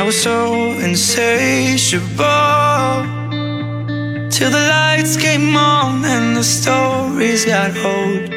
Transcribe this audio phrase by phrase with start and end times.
[0.00, 2.00] I was so insatiable
[4.30, 8.30] till the lights came on and the stories got old.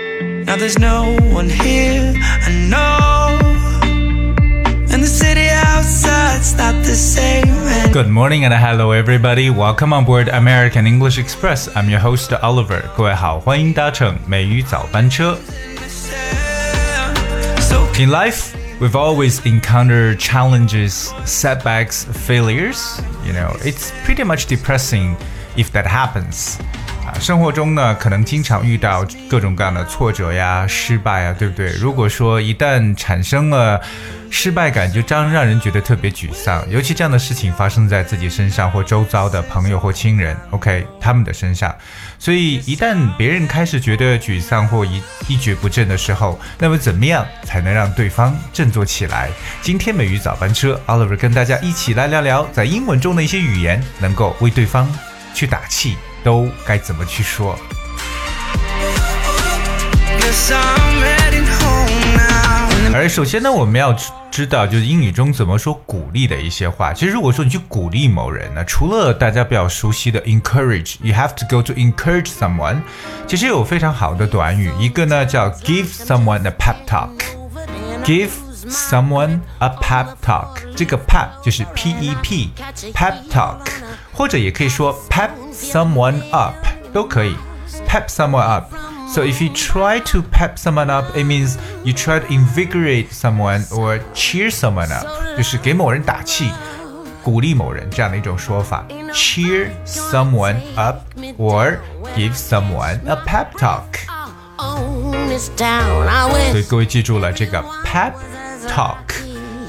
[0.45, 3.39] Now there's no one here I know,
[4.91, 7.47] and the city outside's not the same.
[7.47, 9.49] And Good morning and hello everybody.
[9.49, 11.69] Welcome on board American English Express.
[11.75, 12.83] I'm your host Oliver.
[12.97, 15.37] 各位好，欢迎搭乘美语早班车。
[17.59, 23.00] so In life, we've always encountered challenges, setbacks, failures.
[23.24, 25.16] You know, it's pretty much depressing
[25.56, 26.58] if that happens.
[27.20, 31.72] 生活中呢，可能经常遇到各种各样的挫折呀、失败啊，对不对？
[31.72, 33.80] 如果说一旦产生了
[34.30, 36.62] 失败感，就让让人觉得特别沮丧。
[36.68, 41.74] 尤其这样的事情发生在自己身上或周遭的朋友或亲人，OK，他们的身上。
[42.18, 49.30] 所以一旦别人开始觉得沮丧或一一蹶不振的时候，那么怎么样才能让对方振作起来？
[49.62, 54.86] 今天美语早班车，Oliver 跟大家一起来聊聊，在英文中的一些语言能够为对方
[55.32, 57.56] 去打气，都该怎么去说。
[62.92, 66.92] 而首先呢，我们要知知道，就是英语中怎么说鼓励的一些话。
[66.92, 72.82] 其实，如果说你去鼓励某人呢，除了大家比较熟悉的 encourage，you have to go to encourage someone，
[73.26, 78.30] 其实有非常好的短语，一个呢叫 give someone a pep talk，give
[78.68, 82.50] someone a pep talk，这个 pep 就是 p e p
[82.92, 83.58] pep talk，
[84.13, 86.55] 或者也可以说 pep someone up
[86.93, 87.35] 都可以，
[87.87, 93.07] pep someone up。So if you try to pep someone up, it means you try to invigorate
[93.11, 96.51] someone or cheer someone up，就是给某人打气，
[97.23, 98.85] 鼓励某人这样的一种说法。
[99.11, 100.97] Cheer someone up
[101.39, 101.77] or
[102.15, 104.05] give someone a pep talk。
[104.59, 106.05] on this town.
[106.07, 108.13] I 所 wish 以各位记住了，这个 pep
[108.67, 108.97] talk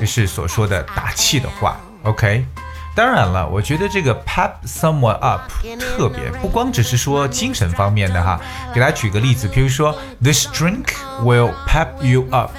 [0.01, 2.45] 就是所说的打气的话，OK。
[2.96, 5.42] 当然了，我觉得这个 pep someone up
[5.78, 8.40] 特别，不光只是说精神方面的哈。
[8.74, 10.86] 给大家举个例子，比如说 This drink
[11.22, 12.52] will pep you up。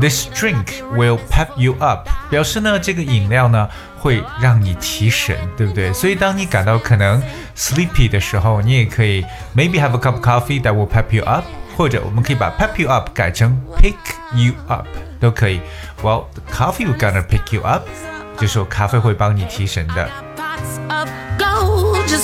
[0.00, 3.68] This drink will pep you up，表示呢这个饮料呢
[3.98, 5.92] 会让你提神，对不对？
[5.92, 7.22] 所以当你感到可能
[7.54, 9.22] sleepy 的时候，你也可以
[9.54, 11.44] maybe have a cup of coffee that will pep you up，
[11.76, 13.94] 或者我们可以把 pep you up 改成 pick
[14.34, 14.86] you up
[15.20, 15.60] 都可以。
[16.02, 17.86] Well, the coffee will gonna pick you up，
[18.42, 20.08] 这时候咖啡会帮你提神的。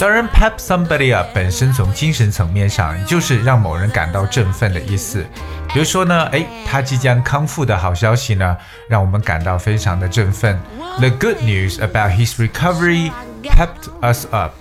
[0.00, 5.24] 当然，pep somebody up 本身从精神层面上就是让某人感到振奋的意思。
[5.72, 8.56] 比如说呢，哎，他即将康复的好消息呢，
[8.88, 10.60] 让我们感到非常的振奋。
[10.98, 13.12] The good news about his recovery
[13.44, 14.54] pepped us up.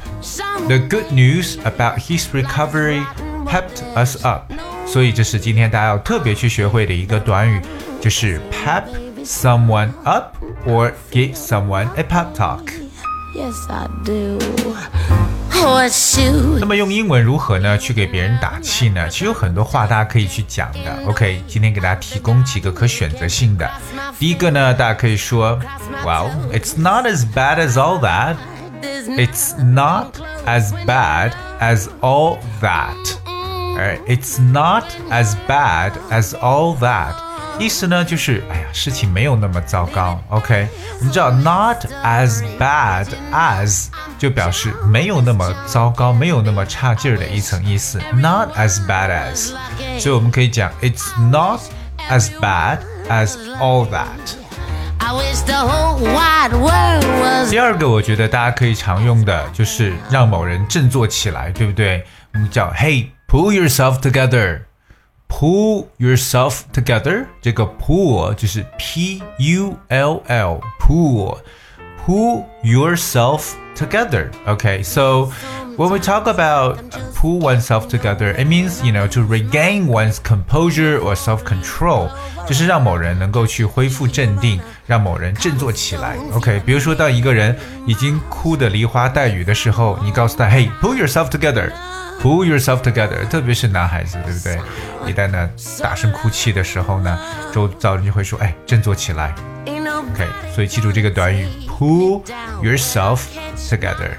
[0.67, 3.03] The good news about his recovery
[3.47, 4.53] pepped us up.
[4.85, 7.59] 所以这是今天大家要特别去学会的一个短语，
[7.99, 8.83] 就是 pep
[9.26, 12.72] someone up or give someone a pep talk。
[13.34, 14.38] yes, I do.
[15.50, 16.58] Horseshoe.
[16.58, 17.78] 那么用英文如何呢？
[17.78, 19.08] 去给别人打气呢？
[19.08, 21.06] 其实有很多话大家可以去讲的。
[21.06, 23.70] OK，今天给大家提供几个可选择性的。
[24.18, 25.58] 第一个呢，大家可以说，
[26.04, 28.36] Well, it's not as bad as all that.
[28.82, 32.96] It's not as bad as all that.
[33.76, 37.14] 而 It's not as bad as all that.
[37.58, 40.20] 意思呢，就是哎呀，事情没有那么糟糕。
[40.30, 40.66] OK，
[40.98, 43.86] 我们知道 not as bad as
[44.18, 48.00] 就表示没有那么糟糕，没有那么差劲儿的一层意思。
[48.14, 49.52] Not as bad as，
[50.00, 51.60] 所以我们可以讲 It's not
[52.10, 52.78] as bad
[53.08, 54.36] as all that。
[54.98, 62.04] I wish the whole wide world was 第二个，我觉得大家可以常用的就是让某人振作起来，对不对？
[62.32, 64.62] 我们叫 Hey, pull yourself together。
[65.28, 71.38] Pull yourself together，这个 pull 就是 P U L L pull
[72.04, 74.30] pull yourself together.
[74.46, 75.32] Okay, so
[75.76, 76.78] when we talk about
[77.16, 82.08] pull oneself together, it means you know to regain one's composure or self-control，
[82.46, 86.16] 就是让某人能够去恢复镇定，让某人振作起来。
[86.32, 87.56] OK，比如说当一个人
[87.86, 95.10] 已经哭得梨花带雨的时候，你告诉他，Hey, pull yourself together。Pull yourself together，特别是男孩子，对不对？
[95.10, 95.50] 一旦呢
[95.80, 97.18] 大声哭泣的时候呢，
[97.52, 99.34] 周遭人就会说：“哎，振作起来。
[99.66, 100.24] ain't no ”OK，
[100.54, 102.22] 所以记住这个短语：pull
[102.62, 103.22] yourself
[103.56, 104.10] together。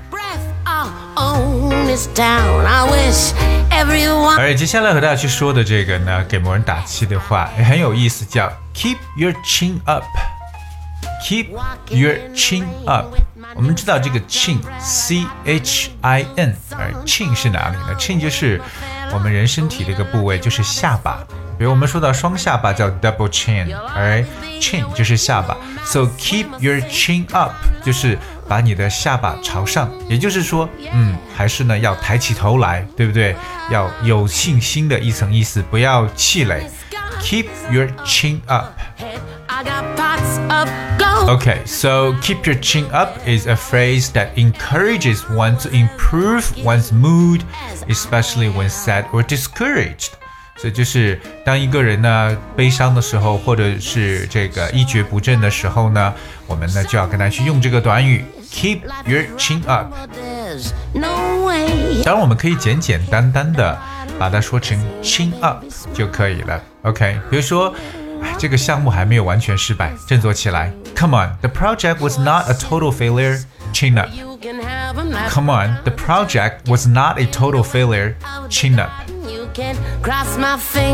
[4.38, 11.48] 而接下来和大家去说的这个呢，给某人打气的话也很有意思，叫 keep your chin up。Keep
[11.90, 13.16] your chin up。
[13.56, 17.96] 我们知道这个 chin，c h i n，而 chin 是哪里呢？
[17.98, 18.60] chin 就是
[19.14, 21.20] 我们人身体的一个部位就是下巴。
[21.58, 24.22] 比如我们说到双下巴叫 double chin，而
[24.60, 25.56] chin 就是下巴，
[25.86, 27.54] so keep your chin up
[27.86, 28.18] 就是
[28.48, 33.36] 把你的下巴朝上，也就是说，嗯，还是呢要抬起头来，对不对？
[33.72, 36.70] 要有信心的一层意思，不要气馁。
[37.22, 38.74] Keep your chin up.
[39.48, 40.68] I got pots of
[40.98, 41.40] gold.
[41.40, 46.92] Okay, so keep your chin up is a phrase that encourages one to improve one's
[46.92, 47.42] mood,
[47.88, 50.10] especially when sad or discouraged.
[50.58, 56.14] 所以就是当一个人呢悲伤的时候，或者是这个一蹶不振的时候呢，
[56.46, 59.94] 我们呢就要跟他去用这个短语 keep your chin up。
[60.14, 62.02] There's no way.
[62.04, 63.78] 当然，我们可以简简单单的
[64.20, 65.64] 把它说成 chin up
[65.94, 66.62] 就可以了。
[66.84, 67.74] OK，比如说，
[68.22, 70.72] 哎，这个项目还没有完全失败，振作起来。
[70.96, 73.44] Come on, the project was not a total failure.
[73.74, 74.10] Chin up.
[74.14, 75.30] You can have 'em now.
[75.30, 78.16] Come on, the project was not a total failure.
[78.50, 78.92] Chin up.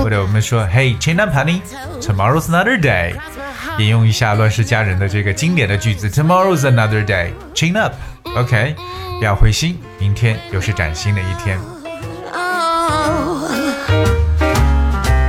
[0.02, 1.60] 或者我们说，Hey, chin up, honey.
[2.00, 3.14] Tomorrow's another day.
[3.78, 7.30] 引用一下《乱世佳人》的这个经典的句子：Tomorrow's another day.
[7.54, 7.94] Chin up.
[8.36, 8.74] OK，
[9.18, 11.58] 不要灰心，明天又是崭新的一天。
[12.32, 13.50] Oh.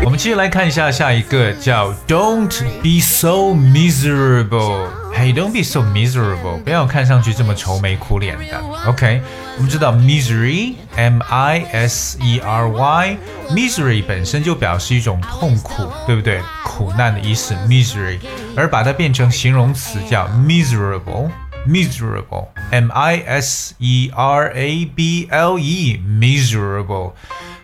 [0.03, 5.04] 我们继续来看一下下一个叫 Don't be so miserable。
[5.24, 8.58] Hey, don't be so miserable，不要看上去这么愁眉苦脸的。
[8.86, 9.20] OK，
[9.56, 16.40] 我们知道 misery，m i s e r y，misery 本身就表示一种痛苦，对不对？
[16.64, 18.18] 苦难的意思，misery，
[18.56, 27.12] 而把它变成形容词叫 miserable。miserable，m i s e r a b l e, miserable.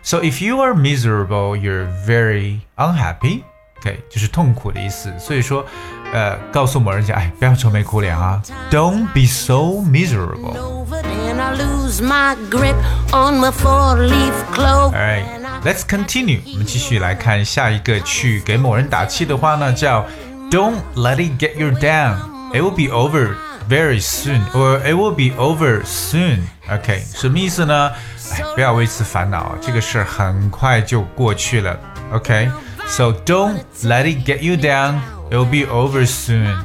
[0.03, 3.41] So if you are miserable, you're very unhappy.
[3.82, 5.12] OK，就是痛苦的意思。
[5.18, 5.66] 所以说，
[6.12, 8.40] 呃，告诉某人讲，哎，不要愁眉苦脸啊
[8.70, 10.56] ，Don't be so miserable.
[10.56, 12.76] Over then I lose my grip
[13.10, 14.94] on my four-leaf clover.
[14.94, 15.24] Alright,
[15.64, 16.40] let's continue.
[16.52, 20.06] 我们继续来看下一个去给某人打气的话呢，叫
[20.48, 22.18] Don't let it get you down.
[22.54, 23.34] It will be over
[23.68, 26.42] very soon, or it will be over soon.
[26.70, 27.90] OK，什么意思呢？
[28.32, 31.76] 哎，不要为此烦恼，这个事儿很快就过去了。
[32.91, 34.99] OK，so、don't let it get you down.
[35.29, 36.55] It will be over soon.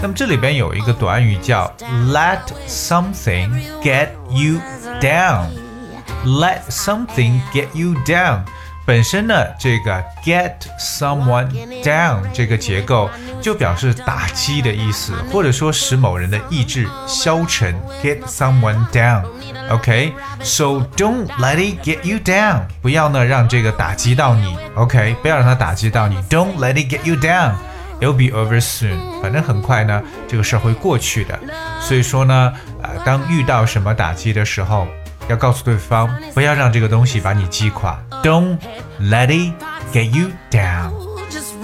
[0.00, 1.72] 那么这里边有一个短语叫
[2.10, 3.50] let something
[3.82, 4.60] get you
[5.00, 8.44] down。let something get you down。
[8.87, 11.49] 本身呢，这个 get someone
[11.83, 13.09] down 这个结构
[13.41, 19.25] 就表示打击的意思，或者说使某人的意志消沉，get someone down。
[19.69, 24.57] OK，so、don't let it get you down，不要呢让这个打击到你。
[24.75, 27.55] OK，不要让它打击到你，don't let it get you down。
[27.99, 31.37] It'll be over soon，反正很快呢，这个事儿会过去的。
[31.81, 34.87] 所以说呢，呃，当遇到什么打击的时候，
[35.29, 37.99] 要告诉对方，不要让这个东西把你击垮。
[38.23, 38.57] Don't
[39.01, 39.53] let it
[39.93, 40.91] get you down。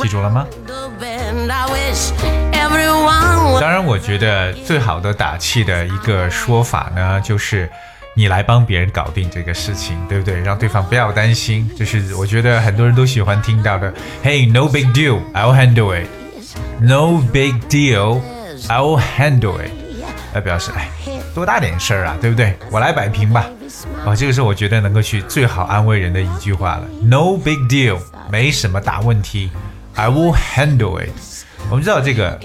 [0.01, 0.45] 记住了吗？
[3.59, 7.69] 当然，我觉得最好的打气的一个说法呢，就是
[8.15, 10.41] 你来帮别人搞定这个事情，对不对？
[10.41, 13.93] 让对方不要担心，就是我觉得很多人都喜欢听到的。
[14.23, 16.07] Hey, no big deal, I'll handle it.
[16.81, 18.21] No big deal,
[18.67, 19.71] I'll handle it.
[20.33, 20.89] 来表示，哎，
[21.33, 22.57] 多大点事儿啊，对不对？
[22.69, 23.45] 我来摆平吧。
[24.05, 26.83] 哦，这个是我觉得能够去最好安慰人的一句话了。
[27.01, 27.99] No big deal，
[28.31, 29.49] 没什么大问题。
[29.95, 31.09] I will handle it。
[31.69, 32.39] 我们知道这个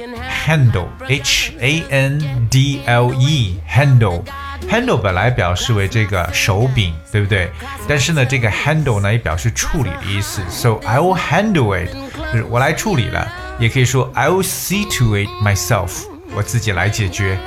[0.46, 4.22] handle，h a n d l e，handle。
[4.70, 7.50] handle 本来表示为这个手柄，对不对？
[7.86, 10.40] 但是呢，这个 handle 呢也表示处理的意思。
[10.48, 11.92] So I will handle it，
[12.32, 13.26] 就是我来处理了。
[13.58, 16.04] 也可以说 I will see to it myself，
[16.34, 17.38] 我自己来解决。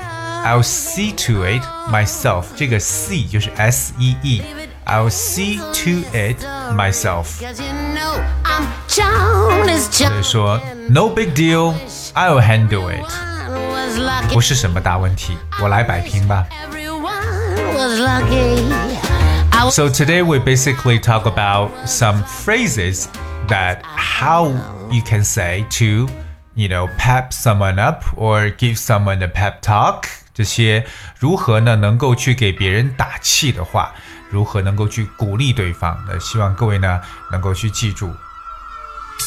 [0.44, 6.38] I'll see to it myself，这个 see 就是 s e e。I'll see to it
[6.72, 7.40] myself。
[7.40, 13.02] Cause you know I'm John is 所 John 以说，No big deal，I'll handle it，
[13.48, 14.32] was lucky.
[14.34, 16.46] 不是什么大问题，我来摆平吧。
[16.70, 18.62] Everyone was lucky.
[19.50, 23.08] I was So today we basically talk about some phrases
[23.48, 24.52] that how
[24.92, 26.08] you can say to,
[26.54, 30.06] you know, pep someone up or give someone a pep talk.
[30.33, 30.85] 这些
[31.19, 33.91] 如何呢能够去给别人打气的话，
[34.29, 35.97] 如何能够去鼓励对方？
[36.07, 38.11] 那希望各位呢能够去记住。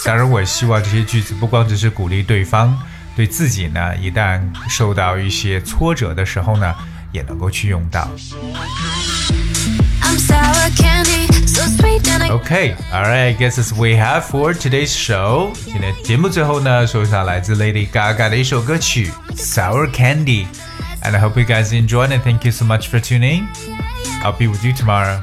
[0.04, 2.76] 当然，我也希望这些句子不光只是鼓励对方，
[3.14, 6.75] 对自己呢，一旦受到一些挫折的时候呢，
[7.12, 8.08] 也能够去用到。
[12.30, 15.52] Okay, alright, I guess that's we have for today's show.
[15.64, 20.46] 今天节目最后呢，说一下来自 Lady Gaga 的一首歌曲《Sour Candy》
[21.04, 23.49] ，and I hope you guys enjoyed and thank you so much for tuning.
[24.23, 25.23] I'll be with you tomorrow.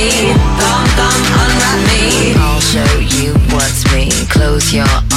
[0.00, 2.34] me, thumb thumb, unwrap me.
[2.36, 4.10] I'll show you what's me.
[4.28, 5.09] Close your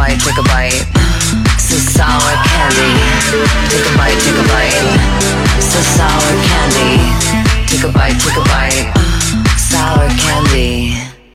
[0.00, 0.86] bite, take a bite.
[1.58, 2.90] So sour candy.
[3.68, 4.80] Take a bite, take a bite.
[5.60, 6.96] So sour candy.
[7.68, 8.88] Take a bite, take a bite.
[9.58, 11.09] Sour candy.